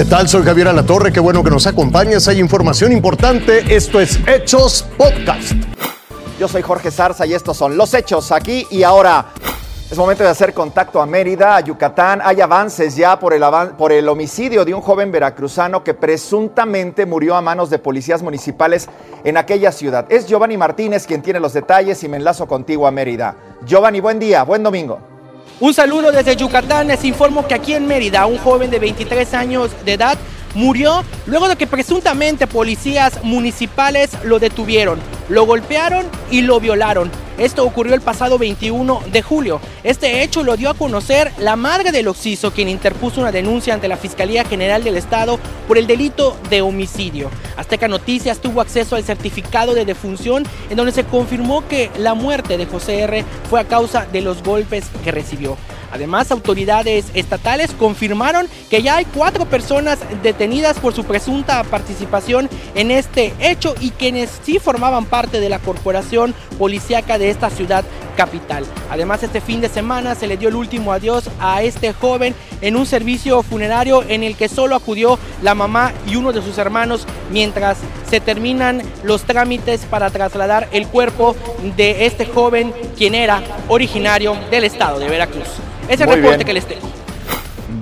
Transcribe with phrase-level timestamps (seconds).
[0.00, 0.26] ¿Qué tal?
[0.30, 2.26] Soy Javier Alatorre, qué bueno que nos acompañas.
[2.26, 3.76] Hay información importante.
[3.76, 5.52] Esto es Hechos Podcast.
[6.38, 9.26] Yo soy Jorge Zarza y estos son los hechos aquí y ahora.
[9.90, 12.22] Es momento de hacer contacto a Mérida, a Yucatán.
[12.24, 13.44] Hay avances ya por el,
[13.76, 18.88] por el homicidio de un joven veracruzano que presuntamente murió a manos de policías municipales
[19.22, 20.06] en aquella ciudad.
[20.08, 23.36] Es Giovanni Martínez quien tiene los detalles y me enlazo contigo a Mérida.
[23.66, 25.09] Giovanni, buen día, buen domingo.
[25.60, 26.88] Un saludo desde Yucatán.
[26.88, 30.16] Les informo que aquí en Mérida, un joven de 23 años de edad
[30.54, 37.10] murió luego de que presuntamente policías municipales lo detuvieron, lo golpearon y lo violaron.
[37.40, 39.62] Esto ocurrió el pasado 21 de julio.
[39.82, 43.88] Este hecho lo dio a conocer la madre del occiso, quien interpuso una denuncia ante
[43.88, 47.30] la Fiscalía General del Estado por el delito de homicidio.
[47.56, 52.58] Azteca Noticias tuvo acceso al certificado de defunción en donde se confirmó que la muerte
[52.58, 55.56] de José R fue a causa de los golpes que recibió.
[55.92, 62.90] Además, autoridades estatales confirmaron que ya hay cuatro personas detenidas por su presunta participación en
[62.90, 67.84] este hecho y quienes sí formaban parte de la corporación policíaca de esta ciudad
[68.20, 68.66] capital.
[68.90, 72.76] Además, este fin de semana se le dio el último adiós a este joven en
[72.76, 77.06] un servicio funerario en el que solo acudió la mamá y uno de sus hermanos
[77.30, 77.78] mientras
[78.10, 81.34] se terminan los trámites para trasladar el cuerpo
[81.78, 85.48] de este joven quien era originario del estado de Veracruz.
[85.88, 86.99] Es el reporte que les tengo.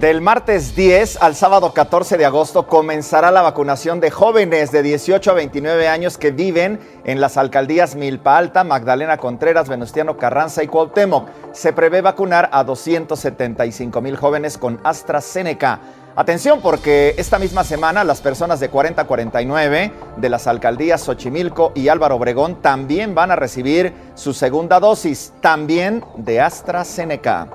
[0.00, 5.28] Del martes 10 al sábado 14 de agosto comenzará la vacunación de jóvenes de 18
[5.28, 10.68] a 29 años que viven en las alcaldías Milpa Alta, Magdalena Contreras, Venustiano Carranza y
[10.68, 11.28] Cuauhtémoc.
[11.50, 15.80] Se prevé vacunar a 275 mil jóvenes con AstraZeneca.
[16.14, 21.72] Atención porque esta misma semana las personas de 40 a 49 de las alcaldías Xochimilco
[21.74, 27.48] y Álvaro Obregón también van a recibir su segunda dosis, también de AstraZeneca.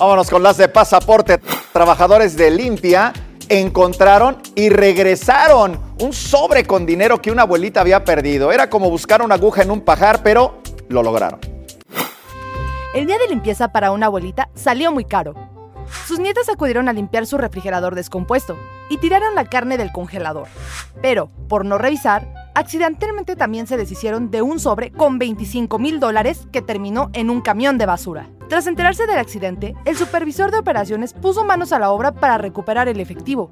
[0.00, 1.42] Vámonos con las de pasaporte.
[1.74, 3.12] Trabajadores de Limpia
[3.50, 8.50] encontraron y regresaron un sobre con dinero que una abuelita había perdido.
[8.50, 11.38] Era como buscar una aguja en un pajar, pero lo lograron.
[12.94, 15.34] El día de limpieza para una abuelita salió muy caro.
[16.06, 18.56] Sus nietas acudieron a limpiar su refrigerador descompuesto
[18.88, 20.48] y tiraron la carne del congelador.
[21.02, 22.26] Pero, por no revisar,
[22.60, 27.40] accidentalmente también se deshicieron de un sobre con 25 mil dólares que terminó en un
[27.40, 28.28] camión de basura.
[28.48, 32.88] Tras enterarse del accidente, el supervisor de operaciones puso manos a la obra para recuperar
[32.88, 33.50] el efectivo.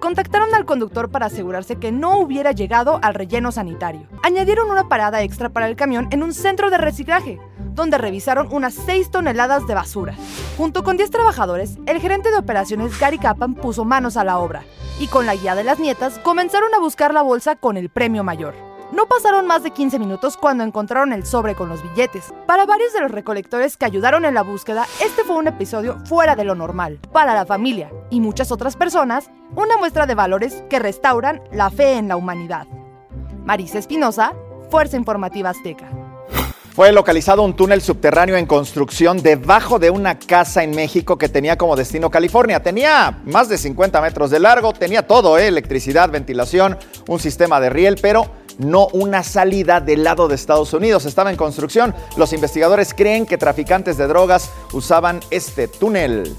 [0.00, 4.06] Contactaron al conductor para asegurarse que no hubiera llegado al relleno sanitario.
[4.22, 7.40] Añadieron una parada extra para el camión en un centro de reciclaje,
[7.76, 10.14] donde revisaron unas 6 toneladas de basura.
[10.56, 14.64] Junto con 10 trabajadores, el gerente de operaciones Gary Kappan puso manos a la obra
[14.98, 18.24] y con la guía de las nietas comenzaron a buscar la bolsa con el premio
[18.24, 18.54] mayor.
[18.92, 22.32] No pasaron más de 15 minutos cuando encontraron el sobre con los billetes.
[22.46, 26.36] Para varios de los recolectores que ayudaron en la búsqueda, este fue un episodio fuera
[26.36, 27.00] de lo normal.
[27.12, 31.94] Para la familia y muchas otras personas, una muestra de valores que restauran la fe
[31.94, 32.66] en la humanidad.
[33.44, 34.34] Marisa Espinosa,
[34.70, 36.05] Fuerza Informativa Azteca.
[36.76, 41.56] Fue localizado un túnel subterráneo en construcción debajo de una casa en México que tenía
[41.56, 42.62] como destino California.
[42.62, 45.48] Tenía más de 50 metros de largo, tenía todo, ¿eh?
[45.48, 46.76] electricidad, ventilación,
[47.08, 51.06] un sistema de riel, pero no una salida del lado de Estados Unidos.
[51.06, 51.94] Estaba en construcción.
[52.18, 56.36] Los investigadores creen que traficantes de drogas usaban este túnel.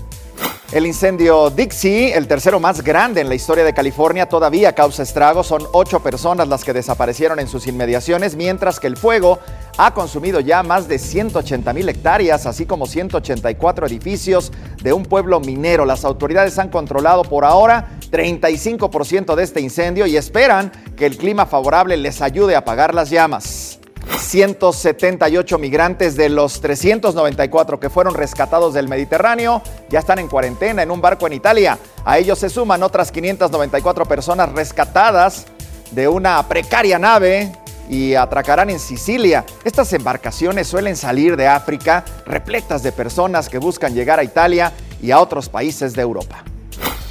[0.73, 5.47] El incendio Dixie, el tercero más grande en la historia de California, todavía causa estragos.
[5.47, 9.39] Son ocho personas las que desaparecieron en sus inmediaciones, mientras que el fuego
[9.77, 14.51] ha consumido ya más de 180 mil hectáreas, así como 184 edificios
[14.81, 15.85] de un pueblo minero.
[15.85, 21.45] Las autoridades han controlado por ahora 35% de este incendio y esperan que el clima
[21.45, 23.79] favorable les ayude a apagar las llamas.
[24.19, 30.91] 178 migrantes de los 394 que fueron rescatados del Mediterráneo ya están en cuarentena en
[30.91, 31.77] un barco en Italia.
[32.05, 35.45] A ellos se suman otras 594 personas rescatadas
[35.91, 37.51] de una precaria nave
[37.89, 39.45] y atracarán en Sicilia.
[39.63, 45.11] Estas embarcaciones suelen salir de África repletas de personas que buscan llegar a Italia y
[45.11, 46.43] a otros países de Europa.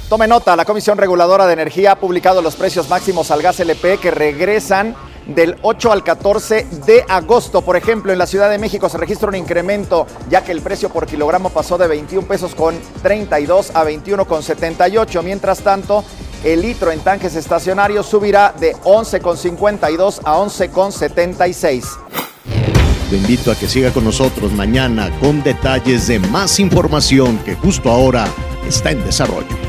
[0.09, 3.97] Tome nota, la Comisión Reguladora de Energía ha publicado los precios máximos al gas LP
[3.97, 4.95] que regresan
[5.27, 7.61] del 8 al 14 de agosto.
[7.61, 10.89] Por ejemplo, en la Ciudad de México se registra un incremento, ya que el precio
[10.89, 15.23] por kilogramo pasó de 21 pesos con 32 a 21 con 78.
[15.23, 16.05] Mientras tanto,
[16.43, 21.83] el litro en tanques estacionarios subirá de 11,52 a 11,76.
[23.09, 27.89] Lo invito a que siga con nosotros mañana con detalles de más información que justo
[27.89, 28.27] ahora
[28.67, 29.66] está en desarrollo.